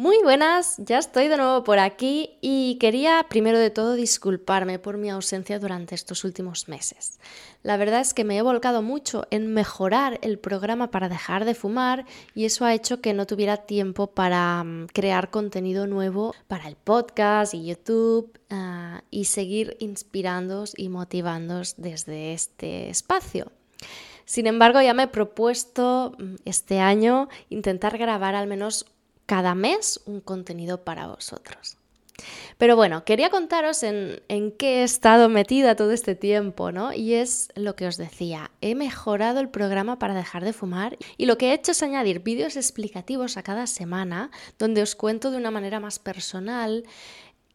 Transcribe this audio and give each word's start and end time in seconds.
Muy 0.00 0.16
buenas, 0.22 0.76
ya 0.78 0.96
estoy 0.96 1.28
de 1.28 1.36
nuevo 1.36 1.62
por 1.62 1.78
aquí 1.78 2.38
y 2.40 2.78
quería 2.80 3.26
primero 3.28 3.58
de 3.58 3.68
todo 3.68 3.92
disculparme 3.92 4.78
por 4.78 4.96
mi 4.96 5.10
ausencia 5.10 5.58
durante 5.58 5.94
estos 5.94 6.24
últimos 6.24 6.68
meses. 6.68 7.20
La 7.62 7.76
verdad 7.76 8.00
es 8.00 8.14
que 8.14 8.24
me 8.24 8.38
he 8.38 8.40
volcado 8.40 8.80
mucho 8.80 9.26
en 9.30 9.52
mejorar 9.52 10.18
el 10.22 10.38
programa 10.38 10.90
para 10.90 11.10
dejar 11.10 11.44
de 11.44 11.54
fumar 11.54 12.06
y 12.34 12.46
eso 12.46 12.64
ha 12.64 12.72
hecho 12.72 13.02
que 13.02 13.12
no 13.12 13.26
tuviera 13.26 13.58
tiempo 13.58 14.06
para 14.06 14.64
mm, 14.64 14.86
crear 14.86 15.28
contenido 15.28 15.86
nuevo 15.86 16.34
para 16.48 16.66
el 16.66 16.76
podcast 16.76 17.52
y 17.52 17.66
YouTube 17.66 18.40
ah, 18.48 19.02
y 19.10 19.26
seguir 19.26 19.76
inspirándoos 19.80 20.72
y 20.78 20.88
motivándoos 20.88 21.74
desde 21.76 22.32
este 22.32 22.88
espacio. 22.88 23.52
Sin 24.24 24.46
embargo, 24.46 24.80
ya 24.80 24.94
me 24.94 25.02
he 25.02 25.08
propuesto 25.08 26.14
mm, 26.18 26.36
este 26.46 26.78
año 26.80 27.28
intentar 27.50 27.98
grabar 27.98 28.34
al 28.34 28.46
menos 28.46 28.86
cada 29.30 29.54
mes 29.54 30.00
un 30.06 30.20
contenido 30.20 30.82
para 30.82 31.06
vosotros. 31.06 31.76
Pero 32.58 32.74
bueno, 32.74 33.04
quería 33.04 33.30
contaros 33.30 33.84
en, 33.84 34.20
en, 34.26 34.50
qué 34.50 34.80
he 34.80 34.82
estado 34.82 35.28
metida 35.28 35.76
todo 35.76 35.92
este 35.92 36.16
tiempo, 36.16 36.72
¿no? 36.72 36.92
Y 36.92 37.14
es 37.14 37.48
lo 37.54 37.76
que 37.76 37.86
os 37.86 37.96
decía, 37.96 38.50
he 38.60 38.74
mejorado 38.74 39.38
el 39.38 39.48
programa 39.48 40.00
para 40.00 40.14
dejar 40.14 40.42
de 40.42 40.52
fumar 40.52 40.98
y 41.16 41.26
lo 41.26 41.38
que 41.38 41.50
he 41.50 41.54
hecho 41.54 41.70
es 41.70 41.82
añadir 41.84 42.24
vídeos 42.24 42.56
explicativos 42.56 43.36
a 43.36 43.44
cada 43.44 43.68
semana 43.68 44.32
donde 44.58 44.82
os 44.82 44.96
cuento 44.96 45.30
de 45.30 45.36
una 45.36 45.52
manera 45.52 45.78
más 45.78 46.00
personal 46.00 46.82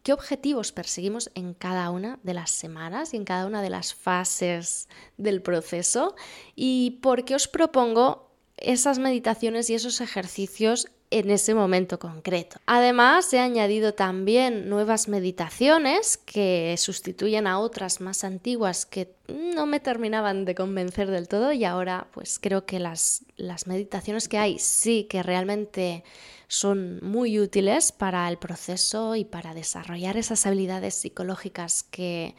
qué 0.02 0.14
objetivos 0.14 0.72
perseguimos 0.72 1.30
en 1.36 1.54
cada 1.54 1.90
una 1.90 2.20
de 2.24 2.36
las 2.36 2.52
semanas 2.52 3.14
y 3.14 3.18
en 3.18 3.26
cada 3.26 3.48
una 3.48 3.62
de 3.62 3.70
las 3.70 3.94
fases 3.94 4.88
del 5.18 5.42
proceso 5.42 6.16
y 6.56 7.00
por 7.02 7.26
qué 7.26 7.36
os 7.36 7.50
propongo 7.50 8.32
esas 8.58 9.00
meditaciones 9.00 9.70
y 9.70 9.76
esos 9.76 10.00
ejercicios 10.00 10.88
en 11.16 11.32
ese 11.32 11.54
momento 11.54 11.98
concreto. 11.98 12.60
Además, 12.66 13.32
he 13.32 13.40
añadido 13.40 13.94
también 13.94 14.68
nuevas 14.68 15.08
meditaciones 15.08 16.18
que 16.18 16.76
sustituyen 16.78 17.48
a 17.48 17.60
otras 17.60 18.02
más 18.02 18.26
antiguas 18.26 18.86
que 18.86 19.16
no 19.30 19.66
me 19.66 19.80
terminaban 19.80 20.44
de 20.44 20.56
convencer 20.56 21.10
del 21.10 21.30
todo 21.30 21.54
y 21.54 21.64
ahora 21.64 22.08
pues 22.12 22.38
creo 22.38 22.66
que 22.66 22.80
las, 22.80 23.24
las 23.38 23.66
meditaciones 23.66 24.28
que 24.28 24.38
hay 24.38 24.60
sí 24.60 25.06
que 25.10 25.24
realmente 25.24 26.04
son 26.50 27.00
muy 27.02 27.40
útiles 27.40 27.94
para 27.94 28.28
el 28.28 28.38
proceso 28.38 29.16
y 29.16 29.24
para 29.24 29.54
desarrollar 29.54 30.18
esas 30.18 30.46
habilidades 30.46 30.96
psicológicas 30.96 31.84
que, 31.84 32.36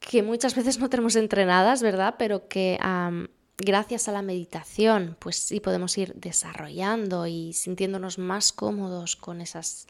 que 0.00 0.22
muchas 0.22 0.54
veces 0.54 0.78
no 0.78 0.90
tenemos 0.90 1.16
entrenadas, 1.16 1.80
¿verdad? 1.80 2.16
Pero 2.18 2.46
que 2.46 2.78
gracias 3.60 4.08
a 4.08 4.12
la 4.12 4.22
meditación, 4.22 5.16
pues 5.18 5.36
sí 5.36 5.60
podemos 5.60 5.96
ir 5.98 6.14
desarrollando 6.14 7.26
y 7.26 7.52
sintiéndonos 7.52 8.18
más 8.18 8.52
cómodos 8.52 9.16
con 9.16 9.40
esas 9.40 9.86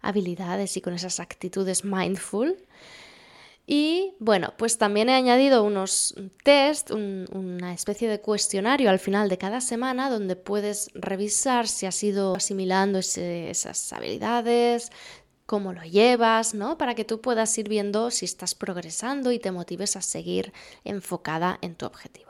habilidades 0.00 0.76
y 0.76 0.80
con 0.80 0.94
esas 0.94 1.20
actitudes 1.20 1.84
mindful. 1.84 2.56
Y 3.66 4.14
bueno, 4.18 4.54
pues 4.56 4.78
también 4.78 5.08
he 5.08 5.14
añadido 5.14 5.62
unos 5.62 6.16
test, 6.42 6.90
una 6.90 7.72
especie 7.72 8.08
de 8.08 8.20
cuestionario 8.20 8.90
al 8.90 8.98
final 8.98 9.28
de 9.28 9.38
cada 9.38 9.60
semana 9.60 10.10
donde 10.10 10.34
puedes 10.34 10.90
revisar 10.94 11.68
si 11.68 11.86
has 11.86 12.02
ido 12.02 12.34
asimilando 12.34 12.98
esas 12.98 13.92
habilidades, 13.92 14.90
cómo 15.46 15.72
lo 15.72 15.84
llevas, 15.84 16.54
¿no? 16.54 16.78
Para 16.78 16.96
que 16.96 17.04
tú 17.04 17.20
puedas 17.20 17.56
ir 17.58 17.68
viendo 17.68 18.10
si 18.10 18.24
estás 18.24 18.56
progresando 18.56 19.30
y 19.30 19.38
te 19.38 19.52
motives 19.52 19.94
a 19.94 20.02
seguir 20.02 20.52
enfocada 20.84 21.58
en 21.60 21.76
tu 21.76 21.86
objetivo. 21.86 22.29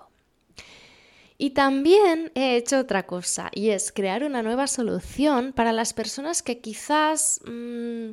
Y 1.39 1.51
también 1.51 2.31
he 2.35 2.57
hecho 2.57 2.79
otra 2.79 3.07
cosa 3.07 3.51
y 3.55 3.71
es 3.71 3.93
crear 3.93 4.25
una 4.25 4.43
nueva 4.43 4.67
solución 4.67 5.55
para 5.55 5.73
las 5.73 5.95
personas 5.95 6.43
que 6.43 6.61
quizás 6.61 7.41
mm, 7.47 8.11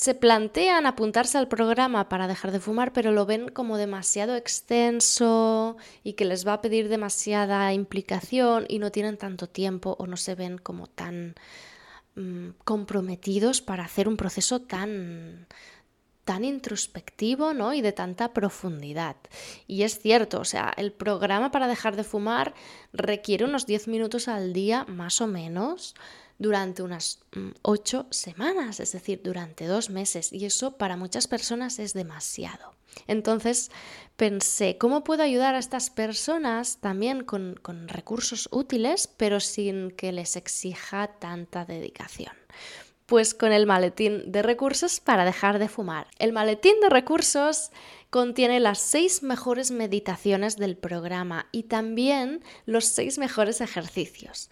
se 0.00 0.14
plantean 0.14 0.86
apuntarse 0.86 1.36
al 1.36 1.48
programa 1.48 2.08
para 2.08 2.28
dejar 2.28 2.52
de 2.52 2.60
fumar, 2.60 2.92
pero 2.92 3.12
lo 3.12 3.26
ven 3.26 3.48
como 3.48 3.76
demasiado 3.76 4.36
extenso 4.36 5.76
y 6.04 6.12
que 6.12 6.24
les 6.24 6.46
va 6.46 6.52
a 6.54 6.60
pedir 6.62 6.88
demasiada 6.88 7.72
implicación 7.74 8.64
y 8.68 8.78
no 8.78 8.92
tienen 8.92 9.18
tanto 9.18 9.48
tiempo 9.48 9.96
o 9.98 10.06
no 10.06 10.16
se 10.16 10.36
ven 10.36 10.56
como 10.56 10.86
tan 10.86 11.34
mm, 12.14 12.50
comprometidos 12.64 13.60
para 13.60 13.84
hacer 13.84 14.08
un 14.08 14.16
proceso 14.16 14.62
tan 14.62 15.48
tan 16.30 16.44
introspectivo 16.44 17.54
¿no? 17.54 17.74
y 17.74 17.80
de 17.80 17.90
tanta 17.90 18.32
profundidad. 18.32 19.16
Y 19.66 19.82
es 19.82 19.98
cierto, 19.98 20.38
o 20.38 20.44
sea, 20.44 20.72
el 20.76 20.92
programa 20.92 21.50
para 21.50 21.66
dejar 21.66 21.96
de 21.96 22.04
fumar 22.04 22.54
requiere 22.92 23.46
unos 23.46 23.66
10 23.66 23.88
minutos 23.88 24.28
al 24.28 24.52
día 24.52 24.84
más 24.84 25.20
o 25.20 25.26
menos 25.26 25.96
durante 26.38 26.84
unas 26.84 27.18
8 27.62 28.04
mm, 28.04 28.12
semanas, 28.12 28.78
es 28.78 28.92
decir, 28.92 29.22
durante 29.24 29.66
dos 29.66 29.90
meses. 29.90 30.32
Y 30.32 30.44
eso 30.44 30.76
para 30.76 30.96
muchas 30.96 31.26
personas 31.26 31.80
es 31.80 31.94
demasiado. 31.94 32.76
Entonces 33.08 33.72
pensé, 34.14 34.78
¿cómo 34.78 35.02
puedo 35.02 35.24
ayudar 35.24 35.56
a 35.56 35.58
estas 35.58 35.90
personas 35.90 36.76
también 36.80 37.24
con, 37.24 37.58
con 37.60 37.88
recursos 37.88 38.48
útiles, 38.52 39.08
pero 39.08 39.40
sin 39.40 39.90
que 39.90 40.12
les 40.12 40.36
exija 40.36 41.08
tanta 41.18 41.64
dedicación? 41.64 42.36
Pues 43.10 43.34
con 43.34 43.50
el 43.50 43.66
maletín 43.66 44.30
de 44.30 44.40
recursos 44.40 45.00
para 45.00 45.24
dejar 45.24 45.58
de 45.58 45.68
fumar. 45.68 46.06
El 46.20 46.32
maletín 46.32 46.78
de 46.80 46.88
recursos 46.88 47.72
contiene 48.08 48.60
las 48.60 48.78
seis 48.78 49.24
mejores 49.24 49.72
meditaciones 49.72 50.56
del 50.58 50.76
programa 50.76 51.48
y 51.50 51.64
también 51.64 52.44
los 52.66 52.84
seis 52.84 53.18
mejores 53.18 53.60
ejercicios. 53.60 54.48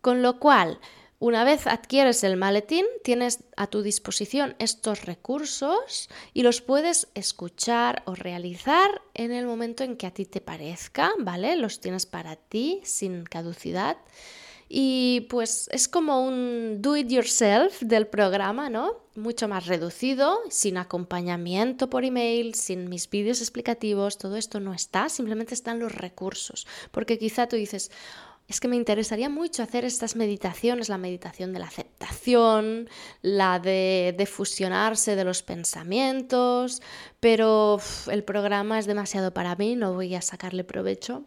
Con 0.00 0.22
lo 0.22 0.40
cual, 0.40 0.80
una 1.18 1.44
vez 1.44 1.66
adquieres 1.66 2.24
el 2.24 2.38
maletín, 2.38 2.86
tienes 3.04 3.44
a 3.58 3.66
tu 3.66 3.82
disposición 3.82 4.56
estos 4.58 5.04
recursos 5.04 6.08
y 6.32 6.44
los 6.44 6.62
puedes 6.62 7.08
escuchar 7.12 8.04
o 8.06 8.14
realizar 8.14 9.02
en 9.12 9.32
el 9.32 9.44
momento 9.44 9.84
en 9.84 9.98
que 9.98 10.06
a 10.06 10.14
ti 10.14 10.24
te 10.24 10.40
parezca, 10.40 11.12
¿vale? 11.18 11.56
Los 11.56 11.82
tienes 11.82 12.06
para 12.06 12.36
ti 12.36 12.80
sin 12.84 13.24
caducidad. 13.24 13.98
Y 14.68 15.26
pues 15.30 15.68
es 15.72 15.88
como 15.88 16.20
un 16.26 16.82
do 16.82 16.96
it 16.96 17.08
yourself 17.08 17.80
del 17.80 18.06
programa, 18.06 18.68
¿no? 18.68 18.98
Mucho 19.16 19.48
más 19.48 19.66
reducido, 19.66 20.40
sin 20.50 20.76
acompañamiento 20.76 21.88
por 21.88 22.04
email, 22.04 22.54
sin 22.54 22.88
mis 22.88 23.08
vídeos 23.08 23.40
explicativos, 23.40 24.18
todo 24.18 24.36
esto 24.36 24.60
no 24.60 24.74
está, 24.74 25.08
simplemente 25.08 25.54
están 25.54 25.78
los 25.78 25.92
recursos. 25.92 26.66
Porque 26.90 27.18
quizá 27.18 27.48
tú 27.48 27.56
dices, 27.56 27.90
es 28.46 28.60
que 28.60 28.68
me 28.68 28.76
interesaría 28.76 29.30
mucho 29.30 29.62
hacer 29.62 29.86
estas 29.86 30.16
meditaciones, 30.16 30.90
la 30.90 30.98
meditación 30.98 31.54
de 31.54 31.60
la 31.60 31.66
aceptación, 31.66 32.88
la 33.22 33.58
de, 33.58 34.14
de 34.16 34.26
fusionarse 34.26 35.16
de 35.16 35.24
los 35.24 35.42
pensamientos, 35.42 36.82
pero 37.20 37.80
el 38.10 38.22
programa 38.22 38.78
es 38.78 38.86
demasiado 38.86 39.32
para 39.32 39.56
mí, 39.56 39.76
no 39.76 39.94
voy 39.94 40.14
a 40.14 40.22
sacarle 40.22 40.64
provecho 40.64 41.24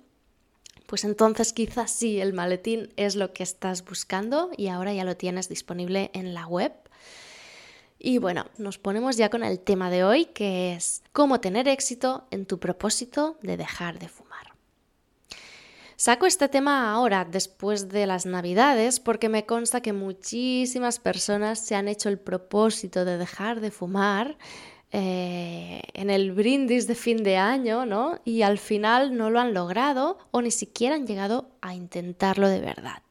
pues 0.85 1.03
entonces 1.03 1.53
quizás 1.53 1.91
sí 1.91 2.19
el 2.19 2.33
maletín 2.33 2.93
es 2.97 3.15
lo 3.15 3.33
que 3.33 3.43
estás 3.43 3.83
buscando 3.85 4.51
y 4.57 4.67
ahora 4.67 4.93
ya 4.93 5.03
lo 5.03 5.17
tienes 5.17 5.49
disponible 5.49 6.11
en 6.13 6.33
la 6.33 6.47
web. 6.47 6.73
Y 7.97 8.17
bueno, 8.17 8.47
nos 8.57 8.79
ponemos 8.79 9.15
ya 9.15 9.29
con 9.29 9.43
el 9.43 9.59
tema 9.59 9.91
de 9.91 10.03
hoy, 10.03 10.25
que 10.25 10.73
es 10.73 11.03
cómo 11.13 11.39
tener 11.39 11.67
éxito 11.67 12.27
en 12.31 12.45
tu 12.45 12.59
propósito 12.59 13.37
de 13.43 13.57
dejar 13.57 13.99
de 13.99 14.07
fumar. 14.09 14.31
Saco 15.97 16.25
este 16.25 16.49
tema 16.49 16.91
ahora, 16.91 17.25
después 17.25 17.89
de 17.89 18.07
las 18.07 18.25
Navidades, 18.25 18.99
porque 18.99 19.29
me 19.29 19.45
consta 19.45 19.81
que 19.81 19.93
muchísimas 19.93 20.97
personas 20.97 21.59
se 21.59 21.75
han 21.75 21.87
hecho 21.87 22.09
el 22.09 22.17
propósito 22.17 23.05
de 23.05 23.19
dejar 23.19 23.61
de 23.61 23.69
fumar 23.69 24.35
eh, 24.91 25.81
en 25.93 26.09
el 26.09 26.33
brindis 26.33 26.85
de 26.87 26.95
fin 26.95 27.23
de 27.23 27.37
año, 27.37 27.85
¿no? 27.85 28.19
Y 28.25 28.41
al 28.41 28.57
final 28.57 29.15
no 29.15 29.29
lo 29.29 29.39
han 29.39 29.53
logrado 29.53 30.17
o 30.31 30.41
ni 30.41 30.51
siquiera 30.51 30.95
han 30.95 31.07
llegado 31.07 31.49
a 31.61 31.73
intentarlo 31.73 32.49
de 32.49 32.59
verdad. 32.59 33.01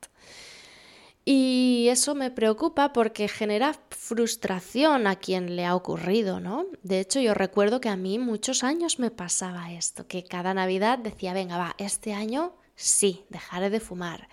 Y 1.24 1.86
eso 1.90 2.14
me 2.14 2.30
preocupa 2.30 2.92
porque 2.92 3.28
genera 3.28 3.74
frustración 3.90 5.06
a 5.06 5.16
quien 5.16 5.54
le 5.54 5.64
ha 5.64 5.74
ocurrido, 5.74 6.40
¿no? 6.40 6.66
De 6.82 7.00
hecho, 7.00 7.20
yo 7.20 7.34
recuerdo 7.34 7.80
que 7.80 7.88
a 7.88 7.96
mí 7.96 8.18
muchos 8.18 8.64
años 8.64 8.98
me 8.98 9.10
pasaba 9.10 9.72
esto, 9.72 10.06
que 10.06 10.24
cada 10.24 10.54
Navidad 10.54 10.98
decía, 10.98 11.32
venga, 11.32 11.56
va, 11.56 11.74
este 11.78 12.14
año 12.14 12.54
sí, 12.74 13.24
dejaré 13.28 13.70
de 13.70 13.80
fumar. 13.80 14.28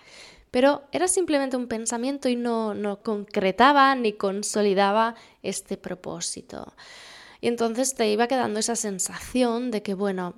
pero 0.50 0.82
era 0.92 1.08
simplemente 1.08 1.56
un 1.56 1.68
pensamiento 1.68 2.28
y 2.28 2.34
no, 2.36 2.72
no 2.74 3.02
concretaba 3.02 3.94
ni 3.94 4.14
consolidaba 4.14 5.14
este 5.42 5.76
propósito. 5.76 6.74
Y 7.40 7.48
entonces 7.48 7.94
te 7.94 8.10
iba 8.10 8.26
quedando 8.26 8.60
esa 8.60 8.76
sensación 8.76 9.70
de 9.70 9.82
que, 9.82 9.94
bueno, 9.94 10.34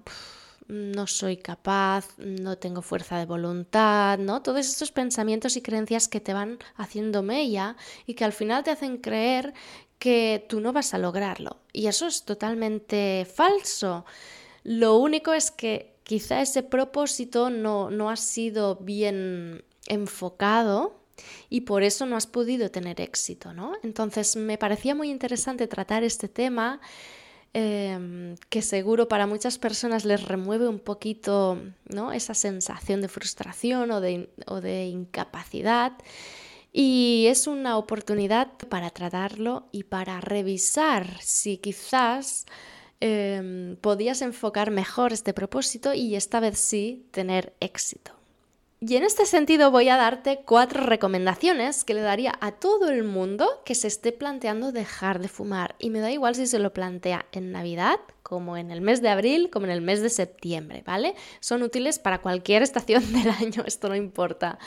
no 0.69 1.07
soy 1.07 1.37
capaz, 1.37 2.07
no 2.19 2.57
tengo 2.59 2.83
fuerza 2.83 3.19
de 3.19 3.27
voluntad, 3.27 4.19
¿no? 4.19 4.43
Todos 4.43 4.67
estos 4.67 4.93
pensamientos 4.93 5.57
y 5.57 5.63
creencias 5.63 6.09
que 6.09 6.21
te 6.21 6.33
van 6.33 6.59
haciendo 6.77 7.23
mella 7.23 7.77
y 8.07 8.15
que 8.15 8.25
al 8.25 8.33
final 8.33 8.63
te 8.63 8.71
hacen 8.71 8.99
creer 8.99 9.53
que 9.99 10.47
tú 10.49 10.61
no 10.61 10.73
vas 10.73 10.95
a 10.95 10.99
lograrlo. 10.99 11.59
Y 11.73 11.89
eso 11.89 12.07
es 12.07 12.25
totalmente 12.25 13.27
falso. 13.33 14.05
Lo 14.63 14.97
único 14.97 15.33
es 15.33 15.51
que 15.51 15.97
quizá 16.05 16.41
ese 16.41 16.63
propósito 16.63 17.51
no, 17.51 17.91
no 17.91 18.11
ha 18.11 18.17
sido 18.17 18.77
bien 18.77 19.65
enfocado 19.87 21.00
y 21.49 21.63
por 21.63 21.83
eso 21.83 22.07
no 22.07 22.17
has 22.17 22.27
podido 22.27 22.71
tener 22.71 23.01
éxito, 23.01 23.53
¿no? 23.53 23.73
Entonces 23.83 24.37
me 24.37 24.59
parecía 24.59 24.95
muy 24.95 25.11
interesante 25.11 25.67
tratar 25.67 26.05
este 26.05 26.29
tema 26.29 26.81
Em, 27.53 28.37
que 28.49 28.63
seguro 28.63 29.09
para 29.09 29.27
muchas 29.27 29.59
personas 29.59 30.05
les 30.05 30.23
remueve 30.23 30.69
un 30.69 30.79
poquito 30.79 31.61
¿no? 31.89 32.13
esa 32.13 32.33
sensación 32.35 33.01
de 33.01 33.09
frustración 33.09 33.91
o 33.91 34.01
de, 34.01 34.31
o 34.47 34.61
de 34.61 34.87
incapacidad. 34.87 35.93
Y 36.73 37.27
es 37.29 37.49
una 37.49 37.77
oportunidad 37.77 38.53
para 38.69 38.91
tratarlo 38.91 39.69
y 39.73 39.83
para 39.85 40.21
revisar 40.21 41.21
si 41.21 41.57
quizás 41.59 42.47
eh, 43.01 43.77
podías 43.81 44.23
enfocar 44.23 44.71
mejor 44.71 45.13
este 45.13 45.35
propósito 45.35 45.93
y 45.93 46.15
esta 46.15 46.39
vez 46.39 46.57
sí 46.61 47.09
tener 47.11 47.57
éxito. 47.59 48.20
Y 48.83 48.97
en 48.97 49.05
este 49.05 49.27
sentido 49.27 49.71
voy 49.71 49.91
a 49.91 49.99
darte 49.99 50.41
cuatro 50.47 50.83
recomendaciones 50.83 51.85
que 51.85 51.93
le 51.93 52.01
daría 52.01 52.39
a 52.41 52.53
todo 52.53 52.89
el 52.89 53.05
mundo 53.05 53.47
que 53.67 53.75
se 53.75 53.89
esté 53.89 54.11
planteando 54.11 54.73
dejar 54.73 55.21
de 55.21 55.29
fumar. 55.29 55.75
Y 55.79 55.91
me 55.91 56.01
da 56.01 56.11
igual 56.11 56.35
si 56.35 56.47
se 56.47 56.59
lo 56.59 56.73
plantea 56.73 57.27
en 57.33 57.53
Navidad, 57.53 58.01
como 58.23 58.57
en 58.57 58.71
el 58.71 58.81
mes 58.81 59.03
de 59.03 59.11
abril, 59.11 59.51
como 59.51 59.67
en 59.67 59.73
el 59.73 59.83
mes 59.83 60.01
de 60.01 60.09
septiembre, 60.09 60.83
¿vale? 60.87 61.15
Son 61.41 61.63
útiles 61.63 61.99
para 61.99 62.23
cualquier 62.23 62.63
estación 62.63 63.13
del 63.13 63.29
año, 63.29 63.65
esto 63.67 63.91
no 63.91 63.97
importa. 63.97 64.59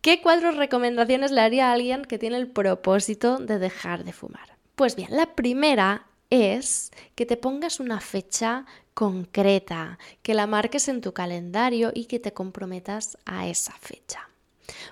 ¿Qué 0.00 0.22
cuatro 0.22 0.52
recomendaciones 0.52 1.30
le 1.30 1.42
haría 1.42 1.68
a 1.68 1.72
alguien 1.74 2.06
que 2.06 2.18
tiene 2.18 2.38
el 2.38 2.48
propósito 2.48 3.36
de 3.36 3.58
dejar 3.58 4.04
de 4.04 4.14
fumar? 4.14 4.56
Pues 4.76 4.96
bien, 4.96 5.08
la 5.10 5.34
primera 5.34 6.06
es 6.30 6.90
que 7.14 7.26
te 7.26 7.36
pongas 7.36 7.80
una 7.80 8.00
fecha 8.00 8.66
concreta, 8.94 9.98
que 10.22 10.34
la 10.34 10.46
marques 10.46 10.88
en 10.88 11.00
tu 11.00 11.12
calendario 11.12 11.92
y 11.94 12.06
que 12.06 12.18
te 12.18 12.32
comprometas 12.32 13.18
a 13.26 13.46
esa 13.46 13.72
fecha. 13.72 14.28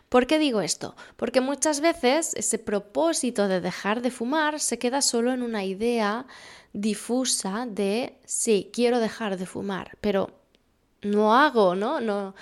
¿Por 0.09 0.27
qué 0.27 0.39
digo 0.39 0.61
esto? 0.61 0.95
Porque 1.17 1.41
muchas 1.41 1.81
veces 1.81 2.35
ese 2.35 2.59
propósito 2.59 3.49
de 3.49 3.61
dejar 3.61 4.03
de 4.03 4.11
fumar 4.11 4.61
se 4.61 4.79
queda 4.79 5.03
solo 5.03 5.33
en 5.33 5.43
una 5.43 5.65
idea 5.65 6.27
difusa 6.73 7.67
de 7.67 8.19
sí, 8.25 8.71
quiero 8.73 9.01
dejar 9.01 9.37
de 9.37 9.47
fumar, 9.47 9.97
pero 10.01 10.31
no 11.03 11.35
hago, 11.35 11.75
¿no? 11.75 12.01
No, 12.01 12.35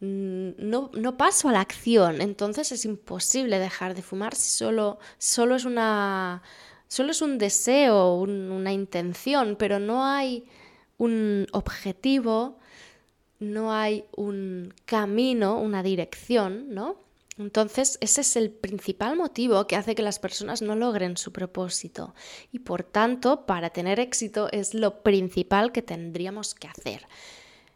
no, 0.00 0.90
no 0.92 1.16
paso 1.16 1.48
a 1.48 1.52
la 1.52 1.60
acción. 1.60 2.20
Entonces 2.20 2.72
es 2.72 2.84
imposible 2.84 3.58
dejar 3.58 3.94
de 3.94 4.02
fumar 4.02 4.34
si 4.34 4.50
solo, 4.50 4.98
solo 5.18 5.56
es 5.56 5.64
una. 5.64 6.42
Solo 6.94 7.10
es 7.10 7.22
un 7.22 7.38
deseo, 7.38 8.14
una 8.20 8.72
intención, 8.72 9.56
pero 9.58 9.80
no 9.80 10.06
hay 10.06 10.44
un 10.96 11.48
objetivo, 11.50 12.60
no 13.40 13.72
hay 13.72 14.04
un 14.14 14.72
camino, 14.84 15.58
una 15.58 15.82
dirección, 15.82 16.72
¿no? 16.72 16.94
Entonces, 17.36 17.98
ese 18.00 18.20
es 18.20 18.36
el 18.36 18.52
principal 18.52 19.16
motivo 19.16 19.66
que 19.66 19.74
hace 19.74 19.96
que 19.96 20.02
las 20.02 20.20
personas 20.20 20.62
no 20.62 20.76
logren 20.76 21.16
su 21.16 21.32
propósito. 21.32 22.14
Y 22.52 22.60
por 22.60 22.84
tanto, 22.84 23.44
para 23.44 23.70
tener 23.70 23.98
éxito 23.98 24.48
es 24.52 24.72
lo 24.72 25.02
principal 25.02 25.72
que 25.72 25.82
tendríamos 25.82 26.54
que 26.54 26.68
hacer. 26.68 27.08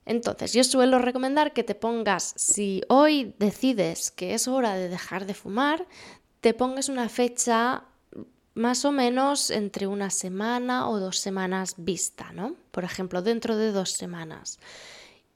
Entonces, 0.06 0.52
yo 0.52 0.62
suelo 0.62 1.00
recomendar 1.00 1.52
que 1.52 1.64
te 1.64 1.74
pongas, 1.74 2.34
si 2.36 2.82
hoy 2.88 3.34
decides 3.40 4.12
que 4.12 4.34
es 4.34 4.46
hora 4.46 4.76
de 4.76 4.88
dejar 4.88 5.26
de 5.26 5.34
fumar, 5.34 5.88
te 6.40 6.54
pongas 6.54 6.88
una 6.88 7.08
fecha 7.08 7.87
más 8.58 8.84
o 8.84 8.92
menos 8.92 9.50
entre 9.50 9.86
una 9.86 10.10
semana 10.10 10.88
o 10.88 10.98
dos 10.98 11.18
semanas 11.18 11.74
vista, 11.78 12.32
¿no? 12.32 12.56
Por 12.72 12.84
ejemplo, 12.84 13.22
dentro 13.22 13.56
de 13.56 13.72
dos 13.72 13.92
semanas. 13.92 14.58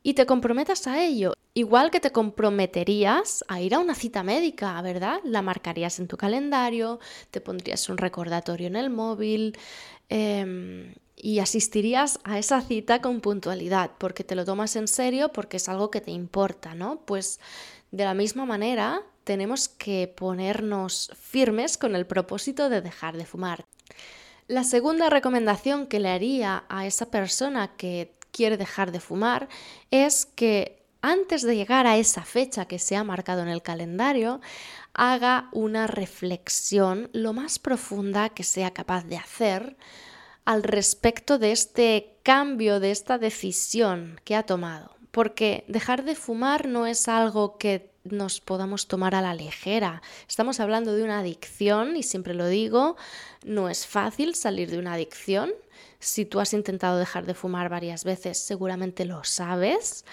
Y 0.03 0.15
te 0.15 0.27
comprometas 0.27 0.89
a 0.89 1.03
ello, 1.05 1.35
igual 1.55 1.93
que 1.93 2.01
te 2.01 2.11
comprometerías 2.11 3.45
a 3.47 3.61
ir 3.61 3.75
a 3.75 3.79
una 3.79 3.95
cita 3.95 4.25
médica, 4.25 4.83
¿verdad? 4.83 5.21
La 5.23 5.41
marcarías 5.41 6.01
en 6.01 6.09
tu 6.09 6.17
calendario, 6.17 6.99
te 7.31 7.41
pondrías 7.41 7.89
un 7.89 7.97
recordatorio 7.97 8.67
en 8.67 8.75
el 8.75 8.91
móvil 8.91 9.57
em, 10.09 10.93
y 11.17 11.39
asistirías 11.39 12.19
a 12.25 12.41
esa 12.41 12.61
cita 12.61 13.01
con 13.01 13.21
puntualidad, 13.21 13.93
porque 13.99 14.25
te 14.25 14.35
lo 14.35 14.45
tomas 14.45 14.75
en 14.75 14.89
serio, 14.89 15.29
porque 15.29 15.59
es 15.59 15.69
algo 15.69 15.93
que 15.93 16.01
te 16.01 16.11
importa, 16.11 16.75
¿no? 16.75 17.01
Pues 17.07 17.39
de 17.93 18.05
la 18.05 18.15
misma 18.15 18.45
manera, 18.45 19.03
tenemos 19.25 19.69
que 19.69 20.13
ponernos 20.15 21.11
firmes 21.19 21.79
con 21.79 21.95
el 21.95 22.07
propósito 22.07 22.69
de 22.69 22.81
dejar 22.81 23.17
de 23.17 23.27
fumar. 23.27 23.65
La 24.49 24.65
segunda 24.65 25.09
recomendación 25.09 25.87
que 25.87 26.01
le 26.01 26.11
haría 26.11 26.65
a 26.69 26.87
esa 26.87 27.11
persona 27.11 27.77
que 27.77 28.15
quiere 28.33 28.57
dejar 28.57 28.93
de 28.93 29.01
fumar 29.01 29.49
es 29.91 30.27
que 30.27 30.83
antes 31.01 31.43
de 31.43 31.57
llegar 31.57 31.87
a 31.87 31.97
esa 31.97 32.23
fecha 32.23 32.67
que 32.67 32.79
se 32.79 32.97
ha 32.97 33.05
marcado 33.05 33.43
en 33.43 33.49
el 33.49 33.63
calendario, 33.63 34.41
haga 34.95 35.49
una 35.53 35.87
reflexión 35.87 37.11
lo 37.13 37.33
más 37.33 37.59
profunda 37.59 38.29
que 38.29 38.45
sea 38.45 38.73
capaz 38.73 39.05
de 39.05 39.17
hacer 39.17 39.77
al 40.45 40.63
respecto 40.63 41.39
de 41.39 41.53
este 41.53 42.17
cambio, 42.23 42.81
de 42.81 42.91
esta 42.91 43.19
decisión 43.19 44.21
que 44.25 44.37
ha 44.37 44.45
tomado. 44.45 44.97
Porque 45.11 45.65
dejar 45.69 46.05
de 46.05 46.15
fumar 46.15 46.69
no 46.69 46.87
es 46.87 47.09
algo 47.09 47.59
que 47.59 47.92
nos 48.05 48.41
podamos 48.41 48.89
tomar 48.89 49.15
a 49.15 49.23
la 49.23 49.35
ligera. 49.35 50.03
Estamos 50.29 50.61
hablando 50.61 50.95
de 50.95 51.05
una 51.05 51.21
adicción 51.21 51.97
y 51.97 52.03
siempre 52.03 52.35
lo 52.35 52.47
digo, 52.49 52.97
no 53.45 53.69
es 53.69 53.87
fácil 53.87 54.35
salir 54.35 54.71
de 54.71 54.79
una 54.79 54.95
adicción. 54.95 55.53
Si 55.99 56.25
tú 56.25 56.41
has 56.41 56.53
intentado 56.53 56.99
dejar 56.99 57.27
de 57.27 57.35
fumar 57.35 57.69
varias 57.69 58.05
veces, 58.05 58.39
seguramente 58.39 59.05
lo 59.05 59.23
sabes. 59.25 60.05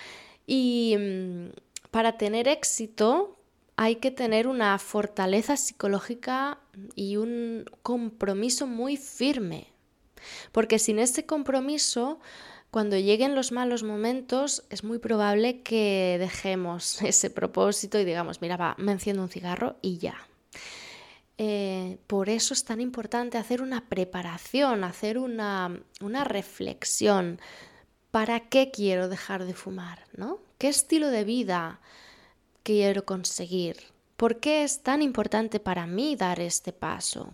Y 0.45 0.95
mm, 0.97 1.49
para 1.91 2.17
tener 2.17 2.47
éxito 2.47 3.37
hay 3.75 3.95
que 3.95 4.11
tener 4.11 4.47
una 4.47 4.77
fortaleza 4.77 5.55
psicológica 5.55 6.59
y 6.95 7.15
un 7.15 7.65
compromiso 7.81 8.67
muy 8.67 8.97
firme. 8.97 9.67
Porque 10.51 10.79
sin 10.79 10.99
ese 10.99 11.25
compromiso 11.25 12.19
cuando 12.71 12.97
lleguen 12.97 13.35
los 13.35 13.51
malos 13.51 13.83
momentos 13.83 14.63
es 14.69 14.83
muy 14.83 14.99
probable 14.99 15.61
que 15.61 16.17
dejemos 16.19 17.01
ese 17.01 17.29
propósito 17.29 17.99
y 17.99 18.05
digamos, 18.05 18.41
mira, 18.41 18.57
va, 18.57 18.75
me 18.77 18.91
enciendo 18.91 19.23
un 19.23 19.29
cigarro 19.29 19.77
y 19.81 19.97
ya. 19.97 20.15
Eh, 21.41 21.97
por 22.07 22.27
eso 22.27 22.53
es 22.53 22.65
tan 22.65 22.81
importante 22.81 23.37
hacer 23.37 23.61
una 23.61 23.87
preparación, 23.87 24.83
hacer 24.83 25.17
una, 25.17 25.79
una 26.01 26.25
reflexión. 26.25 27.39
¿Para 28.11 28.41
qué 28.49 28.71
quiero 28.71 29.07
dejar 29.07 29.45
de 29.45 29.53
fumar? 29.53 30.03
¿no? 30.17 30.39
¿Qué 30.57 30.67
estilo 30.67 31.09
de 31.09 31.23
vida 31.23 31.79
quiero 32.63 33.05
conseguir? 33.05 33.77
¿Por 34.17 34.41
qué 34.41 34.63
es 34.63 34.83
tan 34.83 35.01
importante 35.01 35.61
para 35.61 35.87
mí 35.87 36.17
dar 36.17 36.41
este 36.41 36.73
paso? 36.73 37.33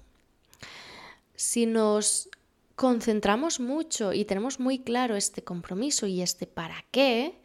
Si 1.36 1.66
nos 1.66 2.30
concentramos 2.76 3.60
mucho 3.60 4.14
y 4.14 4.26
tenemos 4.26 4.60
muy 4.60 4.80
claro 4.80 5.16
este 5.16 5.44
compromiso 5.44 6.08
y 6.08 6.22
este 6.22 6.46
para 6.48 6.86
qué, 6.92 7.42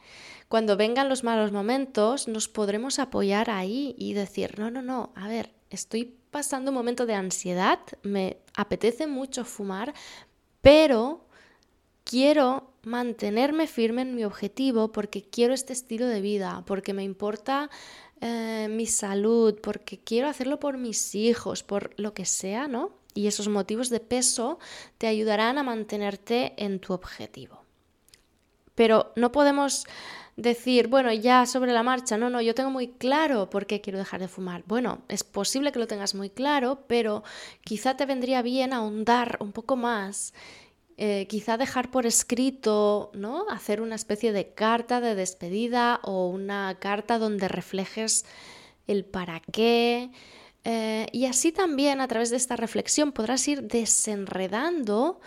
cuando 0.48 0.76
vengan 0.76 1.08
los 1.08 1.22
malos 1.22 1.52
momentos 1.52 2.26
nos 2.26 2.48
podremos 2.48 2.98
apoyar 2.98 3.50
ahí 3.50 3.94
y 3.96 4.14
decir, 4.14 4.58
no, 4.58 4.70
no, 4.70 4.82
no, 4.82 5.12
a 5.14 5.28
ver, 5.28 5.54
estoy 5.70 6.16
pasando 6.30 6.70
un 6.70 6.76
momento 6.76 7.06
de 7.06 7.14
ansiedad, 7.14 7.78
me 8.02 8.38
apetece 8.56 9.06
mucho 9.06 9.44
fumar, 9.44 9.94
pero 10.60 11.26
quiero 12.04 12.72
mantenerme 12.82 13.66
firme 13.66 14.02
en 14.02 14.16
mi 14.16 14.24
objetivo 14.24 14.90
porque 14.90 15.22
quiero 15.22 15.54
este 15.54 15.72
estilo 15.72 16.06
de 16.06 16.20
vida, 16.20 16.64
porque 16.66 16.94
me 16.94 17.04
importa 17.04 17.70
eh, 18.20 18.68
mi 18.70 18.86
salud, 18.86 19.58
porque 19.62 20.00
quiero 20.00 20.28
hacerlo 20.28 20.58
por 20.58 20.76
mis 20.78 21.14
hijos, 21.14 21.62
por 21.62 21.92
lo 21.98 22.14
que 22.14 22.24
sea, 22.24 22.66
¿no? 22.66 22.99
Y 23.14 23.26
esos 23.26 23.48
motivos 23.48 23.90
de 23.90 24.00
peso 24.00 24.58
te 24.98 25.06
ayudarán 25.06 25.58
a 25.58 25.62
mantenerte 25.62 26.54
en 26.56 26.80
tu 26.80 26.92
objetivo. 26.92 27.64
Pero 28.74 29.12
no 29.16 29.32
podemos 29.32 29.86
decir, 30.36 30.88
bueno, 30.88 31.12
ya 31.12 31.44
sobre 31.44 31.72
la 31.72 31.82
marcha, 31.82 32.16
no, 32.16 32.30
no, 32.30 32.40
yo 32.40 32.54
tengo 32.54 32.70
muy 32.70 32.88
claro 32.88 33.50
por 33.50 33.66
qué 33.66 33.80
quiero 33.80 33.98
dejar 33.98 34.20
de 34.20 34.28
fumar. 34.28 34.62
Bueno, 34.66 35.02
es 35.08 35.22
posible 35.22 35.72
que 35.72 35.78
lo 35.78 35.86
tengas 35.86 36.14
muy 36.14 36.30
claro, 36.30 36.84
pero 36.86 37.22
quizá 37.62 37.96
te 37.96 38.06
vendría 38.06 38.40
bien 38.42 38.72
ahondar 38.72 39.36
un 39.40 39.52
poco 39.52 39.76
más, 39.76 40.32
eh, 40.96 41.26
quizá 41.28 41.56
dejar 41.56 41.90
por 41.90 42.06
escrito, 42.06 43.10
¿no? 43.14 43.46
Hacer 43.50 43.80
una 43.80 43.94
especie 43.94 44.32
de 44.32 44.52
carta 44.54 45.00
de 45.00 45.14
despedida 45.14 46.00
o 46.02 46.28
una 46.28 46.76
carta 46.78 47.18
donde 47.18 47.48
reflejes 47.48 48.24
el 48.86 49.04
para 49.04 49.40
qué. 49.40 50.10
Eh, 50.64 51.06
y 51.12 51.26
así 51.26 51.52
también 51.52 52.00
a 52.00 52.08
través 52.08 52.30
de 52.30 52.36
esta 52.36 52.56
reflexión 52.56 53.12
podrás 53.12 53.46
ir 53.48 53.62
desenredando 53.62 55.20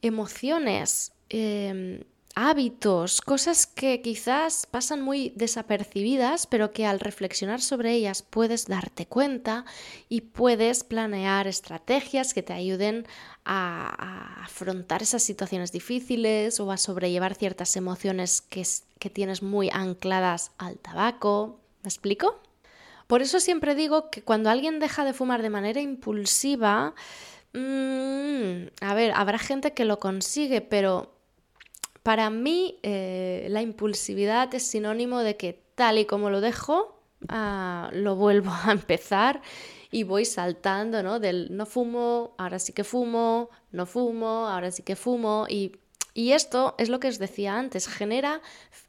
emociones, 0.00 1.12
em, 1.28 2.04
hábitos, 2.34 3.20
cosas 3.20 3.66
que 3.66 4.00
quizás 4.00 4.66
pasan 4.66 5.02
muy 5.02 5.32
desapercibidas, 5.34 6.46
pero 6.46 6.70
que 6.72 6.86
al 6.86 7.00
reflexionar 7.00 7.60
sobre 7.60 7.92
ellas 7.94 8.22
puedes 8.22 8.66
darte 8.66 9.06
cuenta 9.06 9.64
y 10.08 10.20
puedes 10.20 10.84
planear 10.84 11.48
estrategias 11.48 12.34
que 12.34 12.44
te 12.44 12.52
ayuden 12.52 13.06
a, 13.44 14.44
afrontar 14.44 15.02
esas 15.02 15.22
situaciones 15.22 15.72
difíciles 15.72 16.60
o 16.60 16.70
a 16.70 16.76
sobrellevar 16.76 17.34
ciertas 17.34 17.74
emociones 17.76 18.40
que, 18.40 18.64
que 19.00 19.10
tienes 19.10 19.42
muy 19.42 19.68
ancladas 19.72 20.52
al 20.58 20.78
tabaco. 20.78 21.58
¿Me 21.82 21.88
explico? 21.88 22.40
Por 23.08 23.22
eso 23.22 23.40
siempre 23.40 23.74
digo 23.74 24.10
que 24.10 24.22
cuando 24.22 24.50
alguien 24.50 24.78
deja 24.78 25.02
de 25.02 25.14
fumar 25.14 25.40
de 25.42 25.48
manera 25.50 25.80
impulsiva, 25.80 26.94
mm, 27.54 28.68
a 28.82 28.94
ver, 28.94 29.12
habrá 29.14 29.38
gente 29.38 29.72
que 29.72 29.86
lo 29.86 29.98
consigue, 29.98 30.60
pero 30.60 31.14
para 32.02 32.28
mí 32.28 32.78
eh, 32.82 33.46
la 33.50 33.62
impulsividad 33.62 34.54
es 34.54 34.66
sinónimo 34.66 35.20
de 35.20 35.38
que 35.38 35.54
tal 35.74 35.96
y 35.96 36.04
como 36.04 36.28
lo 36.28 36.42
dejo, 36.42 37.00
ah, 37.30 37.88
lo 37.94 38.14
vuelvo 38.14 38.52
a 38.64 38.72
empezar 38.72 39.40
y 39.90 40.02
voy 40.02 40.26
saltando, 40.26 41.02
¿no? 41.02 41.18
Del 41.18 41.48
no 41.50 41.64
fumo, 41.64 42.34
ahora 42.36 42.58
sí 42.58 42.74
que 42.74 42.84
fumo, 42.84 43.48
no 43.72 43.86
fumo, 43.86 44.48
ahora 44.48 44.70
sí 44.70 44.82
que 44.82 44.96
fumo 44.96 45.46
y 45.48 45.72
y 46.14 46.32
esto 46.32 46.74
es 46.78 46.88
lo 46.88 47.00
que 47.00 47.08
os 47.08 47.18
decía 47.18 47.56
antes, 47.56 47.86
genera, 47.86 48.40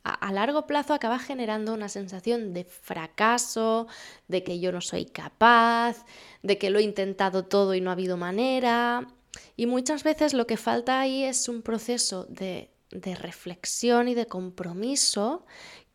a, 0.03 0.31
largo 0.31 0.65
plazo 0.65 0.93
acaba 0.93 1.19
generando 1.19 1.73
una 1.73 1.89
sensación 1.89 2.53
de 2.53 2.63
fracaso, 2.63 3.87
de 4.27 4.43
que 4.43 4.59
yo 4.59 4.71
no 4.71 4.81
soy 4.81 5.05
capaz, 5.05 6.05
de 6.41 6.57
que 6.57 6.69
lo 6.69 6.79
he 6.79 6.83
intentado 6.83 7.45
todo 7.45 7.75
y 7.75 7.81
no 7.81 7.89
ha 7.89 7.93
habido 7.93 8.17
manera. 8.17 9.07
Y 9.55 9.67
muchas 9.67 10.03
veces 10.03 10.33
lo 10.33 10.47
que 10.47 10.57
falta 10.57 10.99
ahí 10.99 11.23
es 11.23 11.49
un 11.49 11.61
proceso 11.61 12.25
de, 12.29 12.71
de 12.91 13.15
reflexión 13.15 14.07
y 14.07 14.15
de 14.15 14.25
compromiso 14.25 15.45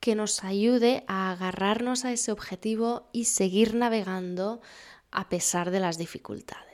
que 0.01 0.15
nos 0.15 0.45
ayude 0.45 1.05
a 1.07 1.33
agarrarnos 1.33 2.05
a 2.05 2.13
ese 2.13 2.31
objetivo 2.31 3.09
y 3.13 3.25
seguir 3.25 3.75
navegando 3.75 4.61
a 5.11 5.29
pesar 5.29 5.71
de 5.71 5.81
las 5.81 5.97
dificultades. 5.97 6.74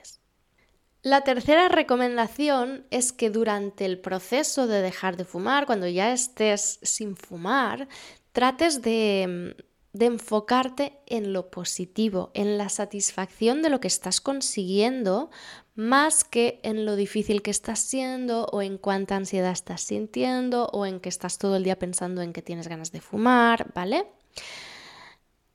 La 1.03 1.23
tercera 1.23 1.69
recomendación 1.69 2.85
es 2.91 3.13
que 3.13 3.31
durante 3.31 3.87
el 3.87 3.99
proceso 3.99 4.67
de 4.67 4.83
dejar 4.83 5.17
de 5.17 5.25
fumar, 5.25 5.65
cuando 5.65 5.89
ya 5.89 6.13
estés 6.13 6.79
sin 6.83 7.17
fumar, 7.17 7.89
trates 8.33 8.83
de, 8.83 9.57
enfocarte 9.99 11.01
en 11.07 11.33
lo 11.33 11.51
positivo, 11.51 12.31
en 12.35 12.59
la 12.59 12.69
satisfacción 12.69 13.63
de 13.63 13.71
lo 13.71 13.81
que 13.81 13.89
estás 13.89 14.21
consiguiendo, 14.21 15.31
más 15.75 16.23
que 16.23 16.61
en 16.65 16.85
lo 16.85 16.97
difícil 16.97 17.41
que 17.41 17.51
estás 17.51 17.79
siendo 17.79 18.45
o 18.53 18.61
en 18.61 18.77
cuánta 18.77 19.17
ansiedad 19.17 19.53
estás 19.53 19.81
sintiendo 19.81 20.67
o 20.67 20.85
en 20.85 21.01
que 21.01 21.09
estás 21.09 21.39
todo 21.39 21.57
el 21.57 21.65
día 21.65 21.79
pensando 21.79 22.21
en 22.21 22.35
que 22.35 22.43
tienes 22.43 22.69
ganas 22.69 22.93
de 22.93 23.01
fumar, 23.01 23.73
¿vale? 23.75 24.07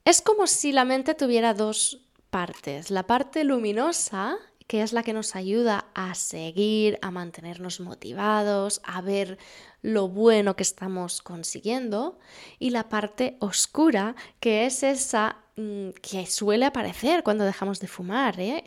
Es 0.06 0.24
como 0.24 0.48
si 0.48 0.72
la 0.72 0.86
mente 0.86 1.14
tuviera 1.14 1.54
dos 1.54 2.02
partes. 2.32 2.90
La 2.90 3.04
parte 3.04 3.44
luminosa 3.44 4.40
que 4.68 4.82
es 4.82 4.94
la 4.94 5.04
que 5.04 5.14
nos 5.14 5.36
ayuda 5.36 5.86
a 5.94 6.16
seguir, 6.16 6.98
a 7.02 7.12
mantenernos 7.12 7.80
motivados, 7.80 8.82
a 8.84 9.02
ver 9.02 9.38
lo 9.82 10.08
bueno 10.08 10.56
que 10.56 10.64
estamos 10.64 11.22
consiguiendo, 11.22 12.18
y 12.58 12.72
la 12.72 12.90
parte 12.90 13.38
oscura, 13.40 14.16
que 14.40 14.66
es 14.66 14.82
esa 14.84 15.38
mm, 15.56 15.90
que 16.02 16.26
suele 16.26 16.66
aparecer 16.66 17.24
cuando 17.24 17.46
dejamos 17.46 17.80
de 17.80 17.88
fumar. 17.88 18.40
¿eh? 18.40 18.64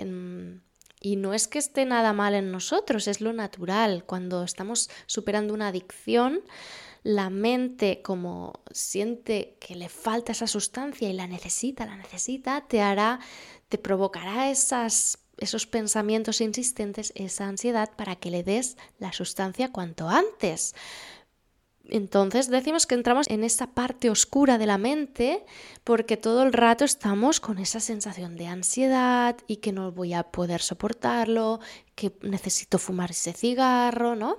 Y 1.00 1.16
no 1.16 1.34
es 1.34 1.48
que 1.48 1.58
esté 1.58 1.84
nada 1.84 2.12
mal 2.12 2.34
en 2.34 2.52
nosotros, 2.52 3.08
es 3.08 3.20
lo 3.20 3.32
natural. 3.32 4.04
Cuando 4.04 4.44
estamos 4.44 4.90
superando 5.06 5.52
una 5.54 5.68
adicción, 5.68 6.42
la 7.02 7.30
mente 7.30 8.02
como 8.02 8.60
siente 8.70 9.56
que 9.60 9.74
le 9.74 9.88
falta 9.88 10.32
esa 10.32 10.46
sustancia 10.46 11.08
y 11.08 11.12
la 11.12 11.26
necesita, 11.26 11.86
la 11.86 11.96
necesita, 11.96 12.66
te 12.68 12.80
hará, 12.80 13.20
te 13.68 13.78
provocará 13.78 14.50
esas 14.50 15.18
esos 15.38 15.66
pensamientos 15.66 16.40
insistentes, 16.40 17.12
esa 17.14 17.46
ansiedad, 17.46 17.90
para 17.96 18.16
que 18.16 18.30
le 18.30 18.42
des 18.42 18.76
la 18.98 19.12
sustancia 19.12 19.72
cuanto 19.72 20.08
antes. 20.08 20.74
Entonces 21.88 22.48
decimos 22.48 22.86
que 22.86 22.94
entramos 22.94 23.26
en 23.28 23.44
esa 23.44 23.68
parte 23.68 24.10
oscura 24.10 24.58
de 24.58 24.66
la 24.66 24.76
mente 24.76 25.44
porque 25.84 26.18
todo 26.18 26.42
el 26.42 26.52
rato 26.52 26.84
estamos 26.84 27.40
con 27.40 27.58
esa 27.58 27.80
sensación 27.80 28.36
de 28.36 28.46
ansiedad 28.46 29.36
y 29.46 29.56
que 29.56 29.72
no 29.72 29.90
voy 29.90 30.12
a 30.12 30.24
poder 30.24 30.60
soportarlo, 30.60 31.60
que 31.94 32.12
necesito 32.20 32.78
fumar 32.78 33.12
ese 33.12 33.32
cigarro, 33.32 34.16
¿no? 34.16 34.36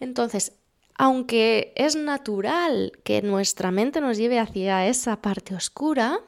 Entonces, 0.00 0.52
aunque 0.94 1.72
es 1.76 1.96
natural 1.96 2.92
que 3.04 3.22
nuestra 3.22 3.70
mente 3.70 4.02
nos 4.02 4.18
lleve 4.18 4.38
hacia 4.38 4.86
esa 4.86 5.22
parte 5.22 5.54
oscura, 5.54 6.20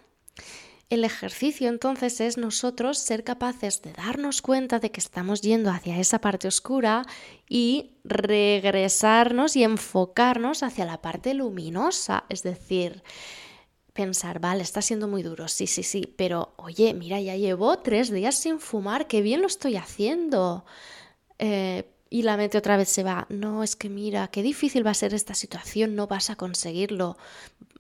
el 0.93 1.05
ejercicio 1.05 1.71
entonces 1.71 2.21
es 2.21 2.37
nosotros 2.37 2.99
ser 2.99 3.25
capaces 3.25 3.81
de 3.81 3.95
darnos 3.95 4.43
cuenta 4.43 4.79
de 4.79 4.91
que 4.91 5.01
estamos 5.01 5.41
yendo 5.41 5.71
hacia 5.71 5.99
esa 5.99 6.21
parte 6.21 6.49
oscura 6.49 7.07
y 7.49 7.93
regresarnos 8.05 9.57
y 9.57 9.65
enfocarnos 9.65 10.63
hacia 10.63 10.85
la 10.85 11.01
parte 11.01 11.33
luminosa, 11.33 12.25
es 12.29 12.43
decir, 12.43 13.03
pensar, 13.95 14.39
vale, 14.39 14.63
está 14.63 14.83
siendo 14.83 15.09
muy 15.09 15.23
duro, 15.23 15.49
sí, 15.49 15.67
sí, 15.67 15.83
sí, 15.83 16.13
pero 16.15 16.53
oye, 16.59 16.93
mira, 16.93 17.19
ya 17.23 17.37
llevo 17.37 17.79
tres 17.79 18.11
días 18.11 18.35
sin 18.35 18.61
fumar, 18.61 19.07
qué 19.07 19.23
bien 19.23 19.41
lo 19.41 19.47
estoy 19.47 19.77
haciendo. 19.77 20.67
Eh, 21.39 21.85
y 22.13 22.25
la 22.25 22.37
mente 22.37 22.59
otra 22.59 22.77
vez 22.77 22.91
se 22.91 23.03
va, 23.03 23.27
no, 23.31 23.63
es 23.63 23.75
que 23.75 23.89
mira, 23.89 24.29
qué 24.29 24.43
difícil 24.43 24.87
va 24.87 24.91
a 24.91 24.95
ser 24.95 25.15
esta 25.15 25.33
situación, 25.33 25.95
no 25.95 26.07
vas 26.07 26.29
a 26.29 26.37
conseguirlo, 26.37 27.17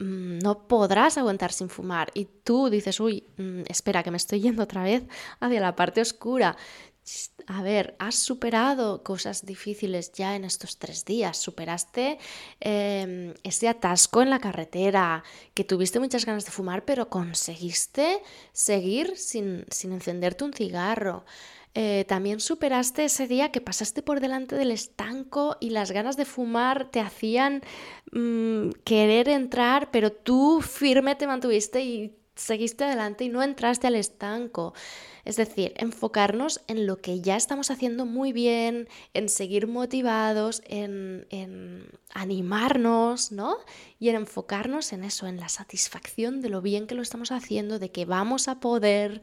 mm, 0.00 0.38
no 0.38 0.66
podrás 0.66 1.18
aguantar 1.18 1.52
sin 1.52 1.68
fumar. 1.68 2.10
Y 2.14 2.24
tú 2.42 2.70
dices, 2.70 2.98
uy, 2.98 3.24
mm, 3.36 3.64
espera, 3.68 4.02
que 4.02 4.10
me 4.10 4.16
estoy 4.16 4.40
yendo 4.40 4.62
otra 4.62 4.84
vez 4.84 5.02
hacia 5.38 5.60
la 5.60 5.76
parte 5.76 6.00
oscura. 6.00 6.56
A 7.46 7.62
ver, 7.62 7.94
has 7.98 8.14
superado 8.14 9.02
cosas 9.02 9.44
difíciles 9.44 10.12
ya 10.12 10.34
en 10.34 10.44
estos 10.44 10.78
tres 10.78 11.04
días. 11.04 11.36
Superaste 11.36 12.18
em, 12.60 13.34
ese 13.42 13.68
atasco 13.68 14.22
en 14.22 14.30
la 14.30 14.38
carretera, 14.38 15.24
que 15.52 15.64
tuviste 15.64 16.00
muchas 16.00 16.24
ganas 16.24 16.46
de 16.46 16.52
fumar, 16.52 16.86
pero 16.86 17.10
conseguiste 17.10 18.22
seguir 18.52 19.18
sin, 19.18 19.66
sin 19.70 19.92
encenderte 19.92 20.44
un 20.44 20.54
cigarro. 20.54 21.26
Eh, 21.74 22.04
también 22.06 22.40
superaste 22.40 23.04
ese 23.04 23.26
día 23.26 23.50
que 23.50 23.62
pasaste 23.62 24.02
por 24.02 24.20
delante 24.20 24.56
del 24.56 24.70
estanco 24.70 25.56
y 25.58 25.70
las 25.70 25.90
ganas 25.90 26.18
de 26.18 26.26
fumar 26.26 26.90
te 26.90 27.00
hacían 27.00 27.62
mm, 28.12 28.70
querer 28.84 29.28
entrar, 29.30 29.90
pero 29.90 30.12
tú 30.12 30.60
firme 30.60 31.14
te 31.14 31.26
mantuviste 31.26 31.80
y 31.82 32.14
seguiste 32.34 32.84
adelante 32.84 33.24
y 33.24 33.28
no 33.30 33.42
entraste 33.42 33.86
al 33.86 33.96
estanco. 33.96 34.74
Es 35.24 35.36
decir, 35.36 35.72
enfocarnos 35.76 36.60
en 36.66 36.86
lo 36.86 37.00
que 37.00 37.20
ya 37.20 37.36
estamos 37.36 37.70
haciendo 37.70 38.06
muy 38.06 38.32
bien, 38.32 38.88
en 39.14 39.28
seguir 39.28 39.66
motivados, 39.68 40.62
en, 40.66 41.26
en, 41.30 41.86
animarnos, 42.12 43.32
¿no? 43.32 43.56
Y 43.98 44.08
en 44.08 44.16
enfocarnos 44.16 44.92
en 44.92 45.04
eso, 45.04 45.26
en 45.26 45.38
la 45.38 45.48
satisfacción 45.48 46.40
de 46.40 46.48
lo 46.48 46.60
bien 46.60 46.86
que 46.86 46.96
lo 46.96 47.02
estamos 47.02 47.30
haciendo, 47.30 47.78
de 47.78 47.92
que 47.92 48.04
vamos 48.04 48.48
a 48.48 48.58
poder, 48.58 49.22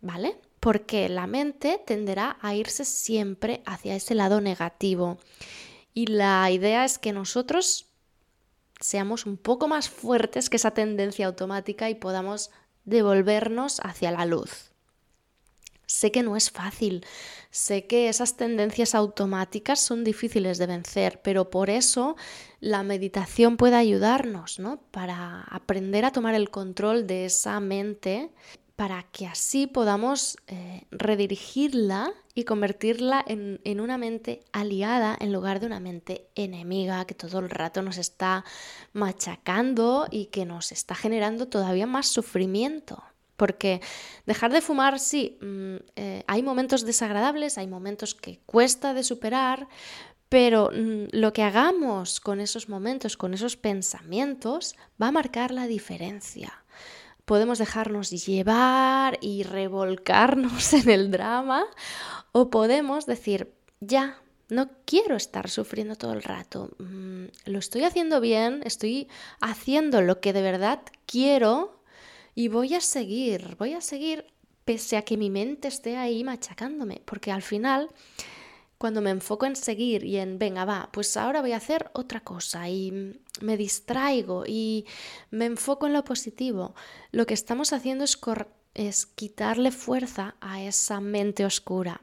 ¿vale? 0.00 0.38
Porque 0.62 1.08
la 1.08 1.26
mente 1.26 1.82
tenderá 1.84 2.38
a 2.40 2.54
irse 2.54 2.84
siempre 2.84 3.64
hacia 3.66 3.96
ese 3.96 4.14
lado 4.14 4.40
negativo. 4.40 5.18
Y 5.92 6.06
la 6.06 6.48
idea 6.52 6.84
es 6.84 7.00
que 7.00 7.12
nosotros 7.12 7.88
seamos 8.78 9.26
un 9.26 9.38
poco 9.38 9.66
más 9.66 9.90
fuertes 9.90 10.48
que 10.48 10.58
esa 10.58 10.70
tendencia 10.70 11.26
automática 11.26 11.90
y 11.90 11.96
podamos 11.96 12.52
devolvernos 12.84 13.80
hacia 13.80 14.12
la 14.12 14.24
luz. 14.24 14.70
Sé 15.86 16.12
que 16.12 16.22
no 16.22 16.36
es 16.36 16.52
fácil, 16.52 17.04
sé 17.50 17.88
que 17.88 18.08
esas 18.08 18.36
tendencias 18.36 18.94
automáticas 18.94 19.80
son 19.80 20.04
difíciles 20.04 20.58
de 20.58 20.66
vencer, 20.66 21.20
pero 21.24 21.50
por 21.50 21.70
eso 21.70 22.14
la 22.60 22.84
meditación 22.84 23.56
puede 23.56 23.74
ayudarnos, 23.74 24.60
¿no? 24.60 24.80
Para 24.92 25.42
aprender 25.42 26.04
a 26.04 26.12
tomar 26.12 26.36
el 26.36 26.50
control 26.50 27.08
de 27.08 27.24
esa 27.24 27.58
mente 27.58 28.30
para 28.76 29.02
que 29.04 29.26
así 29.26 29.66
podamos 29.66 30.38
eh, 30.46 30.86
redirigirla 30.90 32.12
y 32.34 32.44
convertirla 32.44 33.22
en, 33.26 33.60
en, 33.64 33.80
una 33.80 33.98
mente 33.98 34.44
aliada 34.52 35.16
en 35.20 35.32
lugar 35.32 35.60
de 35.60 35.66
una 35.66 35.80
mente 35.80 36.28
enemiga 36.34 37.04
que 37.04 37.14
todo 37.14 37.40
el 37.40 37.50
rato 37.50 37.82
nos 37.82 37.98
está 37.98 38.44
machacando 38.92 40.08
y 40.10 40.26
que 40.26 40.46
nos 40.46 40.72
está 40.72 40.94
generando 40.94 41.48
todavía 41.48 41.86
más 41.86 42.08
sufrimiento. 42.08 43.02
Porque 43.36 43.80
dejar 44.24 44.52
de 44.52 44.60
fumar, 44.60 44.98
sí, 44.98 45.38
mm, 45.40 45.76
eh, 45.96 46.24
hay 46.26 46.42
momentos 46.42 46.86
desagradables, 46.86 47.58
hay 47.58 47.66
momentos 47.66 48.14
que 48.14 48.38
cuesta 48.46 48.94
de 48.94 49.02
superar, 49.02 49.68
pero 50.28 50.70
mm, 50.72 51.08
lo 51.10 51.32
que 51.32 51.42
hagamos 51.42 52.20
con 52.20 52.40
esos 52.40 52.68
momentos, 52.68 53.16
con 53.16 53.34
esos 53.34 53.56
pensamientos, 53.56 54.76
va 55.00 55.08
a 55.08 55.12
marcar 55.12 55.50
la 55.50 55.66
diferencia 55.66 56.61
podemos 57.32 57.56
dejarnos 57.56 58.10
llevar 58.10 59.16
y 59.22 59.42
revolcarnos 59.42 60.72
en 60.74 60.90
el 60.90 61.10
drama 61.10 61.64
o 62.32 62.50
podemos 62.50 63.06
decir, 63.06 63.54
ya, 63.80 64.20
no 64.50 64.68
quiero 64.84 65.16
estar 65.16 65.48
sufriendo 65.48 65.96
todo 65.96 66.12
el 66.12 66.22
rato. 66.22 66.68
Mm, 66.78 67.24
lo 67.46 67.58
estoy 67.58 67.84
haciendo 67.84 68.20
bien, 68.20 68.60
estoy 68.66 69.08
haciendo 69.40 70.02
lo 70.02 70.20
que 70.20 70.34
de 70.34 70.42
verdad 70.42 70.82
quiero 71.06 71.80
y 72.34 72.48
voy 72.48 72.74
a 72.74 72.82
seguir, 72.82 73.56
voy 73.58 73.72
a 73.72 73.80
seguir 73.80 74.26
pese 74.66 74.98
a 74.98 75.02
que 75.02 75.16
mi 75.16 75.30
mente 75.30 75.68
esté 75.68 75.96
ahí 75.96 76.24
machacándome, 76.24 77.00
porque 77.06 77.32
al 77.32 77.40
final 77.40 77.88
cuando 78.82 79.00
me 79.00 79.10
enfoco 79.10 79.46
en 79.46 79.54
seguir 79.54 80.02
y 80.02 80.16
en, 80.16 80.40
venga, 80.40 80.64
va, 80.64 80.88
pues 80.92 81.16
ahora 81.16 81.40
voy 81.40 81.52
a 81.52 81.58
hacer 81.58 81.92
otra 81.92 82.18
cosa 82.18 82.68
y 82.68 83.16
me 83.40 83.56
distraigo 83.56 84.42
y 84.44 84.86
me 85.30 85.44
enfoco 85.44 85.86
en 85.86 85.92
lo 85.92 86.02
positivo, 86.02 86.74
lo 87.12 87.24
que 87.24 87.34
estamos 87.34 87.72
haciendo 87.72 88.04
es, 88.74 89.06
quitarle 89.06 89.70
fuerza 89.70 90.34
a 90.40 90.64
esa 90.64 91.00
mente 91.00 91.44
oscura. 91.44 92.00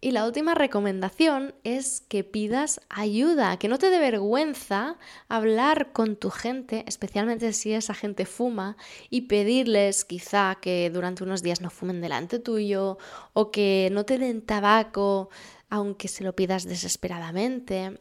Y 0.00 0.12
la 0.12 0.26
última 0.26 0.54
recomendación 0.54 1.56
es 1.64 2.02
que 2.02 2.22
pidas 2.22 2.80
ayuda, 2.88 3.56
que 3.56 3.66
no 3.66 3.78
te 3.78 3.90
dé 3.90 3.98
vergüenza 3.98 4.98
hablar 5.28 5.90
con 5.90 6.14
tu 6.14 6.30
gente, 6.30 6.84
especialmente 6.86 7.52
si 7.52 7.72
esa 7.72 7.94
gente 7.94 8.26
fuma, 8.26 8.76
y 9.10 9.22
pedirles 9.22 10.04
quizá 10.04 10.58
que 10.60 10.88
durante 10.90 11.24
unos 11.24 11.42
días 11.42 11.60
no 11.60 11.70
fumen 11.70 12.00
delante 12.00 12.38
tuyo 12.38 12.98
o 13.32 13.50
que 13.50 13.88
no 13.90 14.04
te 14.04 14.18
den 14.18 14.42
tabaco 14.42 15.30
aunque 15.68 16.08
se 16.08 16.24
lo 16.24 16.34
pidas 16.34 16.64
desesperadamente, 16.64 18.00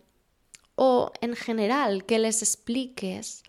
o 0.76 1.12
en 1.22 1.36
general 1.36 2.06
que 2.06 2.20
les 2.20 2.42
expliques 2.42 3.44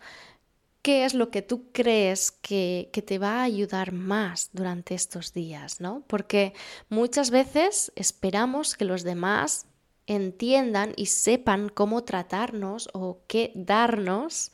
qué 0.82 1.04
es 1.04 1.14
lo 1.14 1.30
que 1.30 1.42
tú 1.42 1.72
crees 1.72 2.30
que, 2.30 2.90
que, 2.92 3.02
te 3.02 3.18
va 3.18 3.40
a 3.40 3.42
ayudar 3.42 3.90
más 3.90 4.50
durante 4.52 4.94
estos 4.94 5.32
días, 5.32 5.80
¿no? 5.80 6.04
Porque 6.06 6.54
muchas 6.88 7.30
veces 7.30 7.90
esperamos 7.96 8.76
que 8.76 8.84
los 8.84 9.02
demás 9.02 9.66
entiendan 10.06 10.92
y 10.96 11.06
sepan 11.06 11.68
cómo 11.68 12.04
tratarnos 12.04 12.88
o 12.92 13.18
qué 13.26 13.50
darnos 13.56 14.52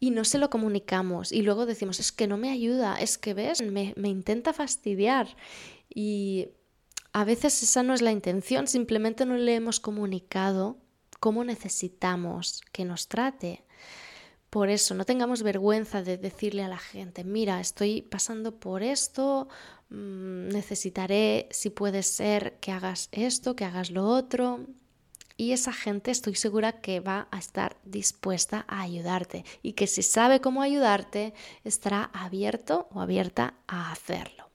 y 0.00 0.10
no 0.10 0.24
se 0.24 0.38
lo 0.38 0.48
comunicamos 0.50 1.32
y 1.32 1.42
luego 1.42 1.66
decimos, 1.66 1.98
es 1.98 2.12
que 2.12 2.28
no 2.28 2.36
me 2.36 2.50
ayuda, 2.50 3.00
es 3.00 3.18
que 3.18 3.34
ves, 3.34 3.60
me, 3.62 3.94
me 3.96 4.08
intenta 4.08 4.52
fastidiar 4.52 5.36
y 5.92 6.50
a 7.18 7.24
veces 7.24 7.64
esa 7.64 7.82
no 7.82 7.94
es 7.94 8.00
la 8.00 8.12
intención, 8.12 8.68
simplemente 8.68 9.26
no 9.26 9.36
le 9.36 9.56
hemos 9.56 9.80
comunicado 9.80 10.76
cómo 11.18 11.42
necesitamos 11.42 12.62
que 12.70 12.84
nos 12.84 13.08
trate. 13.08 13.64
Por 14.50 14.68
eso, 14.68 14.94
no 14.94 15.04
tengamos 15.04 15.42
vergüenza 15.42 16.04
de 16.04 16.16
decirle 16.16 16.62
a 16.62 16.68
la 16.68 16.78
gente, 16.78 17.24
mira, 17.24 17.60
estoy 17.60 18.02
pasando 18.02 18.60
por 18.60 18.84
esto, 18.84 19.48
mm, 19.90 20.50
necesitaré, 20.50 21.48
si 21.50 21.70
puede 21.70 22.04
ser, 22.04 22.60
que 22.60 22.70
hagas 22.70 23.08
esto, 23.10 23.56
que 23.56 23.64
hagas 23.64 23.90
lo 23.90 24.06
otro. 24.06 24.66
Y 25.36 25.50
esa 25.50 25.72
gente 25.72 26.12
estoy 26.12 26.36
segura 26.36 26.80
que 26.80 27.00
va 27.00 27.26
a 27.32 27.38
estar 27.40 27.78
dispuesta 27.82 28.64
a 28.68 28.82
ayudarte 28.82 29.44
y 29.60 29.72
que 29.72 29.88
si 29.88 30.02
sabe 30.02 30.40
cómo 30.40 30.62
ayudarte, 30.62 31.34
estará 31.64 32.10
abierto 32.14 32.86
o 32.92 33.00
abierta 33.00 33.54
a 33.66 33.90
hacerlo. 33.90 34.47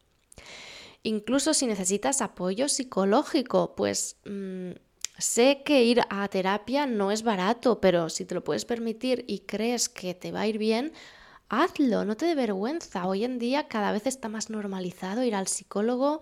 Incluso 1.04 1.54
si 1.54 1.68
necesitas 1.68 2.22
apoyo 2.22 2.70
psicológico, 2.70 3.76
pues 3.76 4.18
mm, 4.26 4.72
sé 5.18 5.62
que 5.66 5.84
ir 5.84 6.02
a 6.10 6.28
terapia 6.30 6.86
no 6.86 7.12
es 7.12 7.24
barato, 7.24 7.82
pero 7.82 8.10
si 8.10 8.26
te 8.26 8.36
lo 8.36 8.44
puedes 8.44 8.64
permitir 8.64 9.26
y 9.28 9.40
crees 9.40 9.90
que 9.90 10.14
te 10.14 10.32
va 10.32 10.42
a 10.42 10.48
ir 10.48 10.58
bien, 10.58 10.94
hazlo, 11.50 12.06
no 12.06 12.16
te 12.16 12.26
dé 12.26 12.36
vergüenza. 12.36 13.06
Hoy 13.06 13.26
en 13.26 13.38
día 13.38 13.68
cada 13.68 13.92
vez 13.92 14.08
está 14.08 14.30
más 14.30 14.50
normalizado 14.50 15.24
ir 15.24 15.36
al 15.36 15.48
psicólogo 15.48 16.22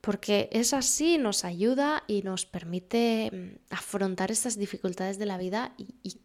porque 0.00 0.48
es 0.52 0.72
así, 0.72 1.18
nos 1.18 1.44
ayuda 1.44 2.04
y 2.06 2.22
nos 2.22 2.46
permite 2.46 3.30
mm, 3.32 3.74
afrontar 3.74 4.30
estas 4.30 4.56
dificultades 4.56 5.18
de 5.18 5.26
la 5.26 5.36
vida 5.36 5.74
y 5.76 6.20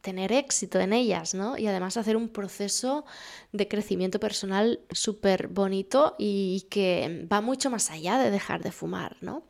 tener 0.00 0.32
éxito 0.32 0.78
en 0.78 0.92
ellas, 0.92 1.34
¿no? 1.34 1.58
Y 1.58 1.66
además 1.66 1.96
hacer 1.96 2.16
un 2.16 2.28
proceso 2.28 3.04
de 3.52 3.68
crecimiento 3.68 4.20
personal 4.20 4.80
súper 4.90 5.48
bonito 5.48 6.14
y 6.18 6.66
que 6.70 7.26
va 7.30 7.40
mucho 7.40 7.70
más 7.70 7.90
allá 7.90 8.18
de 8.18 8.30
dejar 8.30 8.62
de 8.62 8.72
fumar, 8.72 9.16
¿no? 9.20 9.42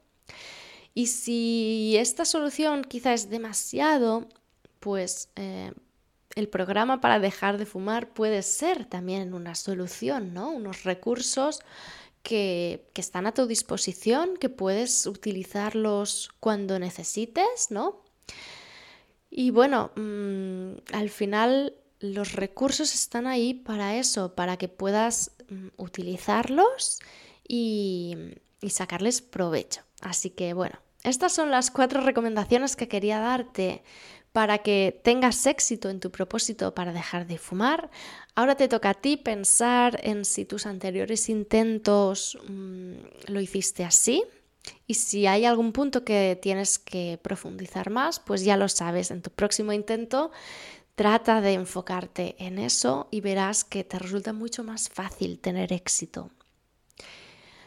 Y 0.94 1.06
si 1.06 1.96
esta 1.98 2.24
solución 2.24 2.82
quizá 2.82 3.12
es 3.12 3.30
demasiado, 3.30 4.26
pues 4.80 5.30
eh, 5.37 5.72
el 6.34 6.48
programa 6.48 7.00
para 7.00 7.20
dejar 7.20 7.58
de 7.58 7.66
fumar 7.66 8.12
puede 8.12 8.42
ser 8.42 8.87
también 8.87 9.34
una 9.34 9.54
solución, 9.54 10.34
¿no? 10.34 10.50
Unos 10.50 10.84
recursos 10.84 11.61
que, 12.22 12.88
que 12.94 13.00
están 13.00 13.26
a 13.26 13.32
tu 13.32 13.46
disposición, 13.46 14.37
que 14.38 14.48
puedes 14.48 15.06
utilizarlos 15.06 16.30
cuando 16.40 16.78
necesites, 16.78 17.70
¿no? 17.70 18.02
Y 19.30 19.50
bueno, 19.50 19.90
mm, 19.96 20.94
al 20.94 21.10
final 21.10 21.74
los 22.00 22.32
recursos 22.32 22.94
están 22.94 23.26
ahí 23.26 23.54
para 23.54 23.96
eso, 23.96 24.34
para 24.34 24.56
que 24.56 24.68
puedas 24.68 25.32
mm, 25.48 25.68
utilizarlos 25.76 27.00
y, 27.46 28.16
y 28.60 28.70
sacarles 28.70 29.20
provecho. 29.20 29.82
Así 30.00 30.30
que 30.30 30.54
bueno, 30.54 30.78
estas 31.02 31.32
son 31.32 31.50
las 31.50 31.70
cuatro 31.70 32.00
recomendaciones 32.00 32.76
que 32.76 32.88
quería 32.88 33.18
darte 33.20 33.82
para 34.32 34.58
que 34.58 35.00
tengas 35.02 35.46
éxito 35.46 35.90
en 35.90 36.00
tu 36.00 36.10
propósito 36.10 36.74
para 36.74 36.92
dejar 36.92 37.26
de 37.26 37.38
fumar. 37.38 37.90
Ahora 38.34 38.54
te 38.54 38.68
toca 38.68 38.90
a 38.90 38.94
ti 38.94 39.16
pensar 39.16 39.98
en 40.02 40.24
si 40.24 40.44
tus 40.44 40.66
anteriores 40.66 41.28
intentos 41.28 42.38
mm, 42.48 42.92
lo 43.26 43.40
hiciste 43.40 43.84
así, 43.84 44.22
y 44.87 44.94
si 44.94 45.26
hay 45.26 45.44
algún 45.44 45.72
punto 45.72 46.04
que 46.04 46.38
tienes 46.40 46.78
que 46.78 47.18
profundizar 47.22 47.90
más, 47.90 48.20
pues 48.20 48.44
ya 48.44 48.57
lo 48.57 48.68
sabes, 48.68 49.11
en 49.11 49.22
tu 49.22 49.31
próximo 49.31 49.72
intento 49.72 50.31
trata 50.94 51.40
de 51.40 51.52
enfocarte 51.52 52.35
en 52.38 52.59
eso 52.59 53.07
y 53.11 53.20
verás 53.20 53.64
que 53.64 53.85
te 53.85 53.98
resulta 53.98 54.33
mucho 54.33 54.64
más 54.64 54.88
fácil 54.88 55.38
tener 55.38 55.72
éxito. 55.72 56.31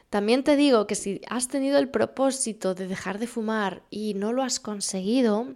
También 0.09 0.43
te 0.43 0.57
digo 0.57 0.87
que 0.87 0.95
si 0.95 1.21
has 1.29 1.47
tenido 1.47 1.79
el 1.79 1.87
propósito 1.87 2.75
de 2.75 2.87
dejar 2.87 3.17
de 3.19 3.27
fumar 3.27 3.83
y 3.89 4.13
no 4.15 4.33
lo 4.33 4.43
has 4.43 4.59
conseguido, 4.59 5.55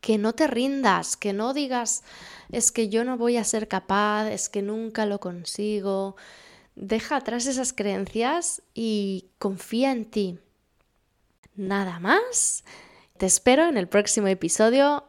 que 0.00 0.18
no 0.18 0.32
te 0.32 0.48
rindas, 0.48 1.16
que 1.16 1.32
no 1.32 1.54
digas 1.54 2.02
es 2.50 2.72
que 2.72 2.88
yo 2.88 3.04
no 3.04 3.16
voy 3.16 3.36
a 3.36 3.44
ser 3.44 3.68
capaz, 3.68 4.30
es 4.30 4.48
que 4.48 4.62
nunca 4.62 5.06
lo 5.06 5.20
consigo, 5.20 6.16
Deja 6.76 7.16
atrás 7.16 7.46
esas 7.46 7.72
creencias 7.72 8.62
y 8.74 9.30
confía 9.38 9.92
en 9.92 10.04
ti. 10.04 10.38
Nada 11.54 11.98
más. 11.98 12.64
Te 13.16 13.24
espero 13.24 13.66
en 13.66 13.78
el 13.78 13.88
próximo 13.88 14.28
episodio. 14.28 15.04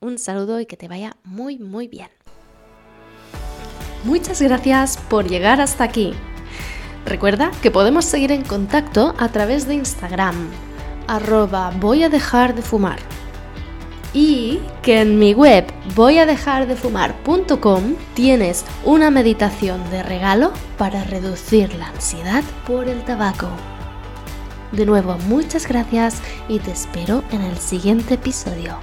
Un 0.00 0.18
saludo 0.18 0.60
y 0.60 0.66
que 0.66 0.78
te 0.78 0.88
vaya 0.88 1.16
muy, 1.22 1.58
muy 1.58 1.88
bien. 1.88 2.08
Muchas 4.04 4.40
gracias 4.40 4.96
por 4.96 5.28
llegar 5.28 5.60
hasta 5.60 5.84
aquí. 5.84 6.14
Recuerda 7.04 7.50
que 7.62 7.70
podemos 7.70 8.06
seguir 8.06 8.32
en 8.32 8.42
contacto 8.42 9.14
a 9.18 9.28
través 9.28 9.68
de 9.68 9.74
Instagram, 9.74 10.50
arroba 11.06 11.70
voy 11.78 12.02
a 12.02 12.08
dejar 12.08 12.54
de 12.54 12.62
fumar 12.62 12.98
y 14.12 14.60
que 14.82 15.00
en 15.00 15.18
mi 15.18 15.32
web 15.34 15.66
voyadejardefumar.com 15.94 17.94
tienes 18.14 18.64
una 18.84 19.10
meditación 19.10 19.88
de 19.90 20.02
regalo 20.02 20.52
para 20.78 21.04
reducir 21.04 21.74
la 21.74 21.88
ansiedad 21.88 22.42
por 22.66 22.88
el 22.88 23.04
tabaco. 23.04 23.48
De 24.72 24.86
nuevo, 24.86 25.18
muchas 25.26 25.66
gracias 25.66 26.22
y 26.48 26.60
te 26.60 26.70
espero 26.70 27.24
en 27.32 27.42
el 27.42 27.58
siguiente 27.58 28.14
episodio. 28.14 28.78